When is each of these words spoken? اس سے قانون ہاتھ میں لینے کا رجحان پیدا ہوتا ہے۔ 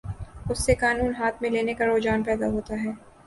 اس 0.49 0.63
سے 0.65 0.75
قانون 0.75 1.13
ہاتھ 1.15 1.41
میں 1.41 1.49
لینے 1.49 1.73
کا 1.73 1.85
رجحان 1.85 2.23
پیدا 2.23 2.47
ہوتا 2.47 2.83
ہے۔ 2.83 2.91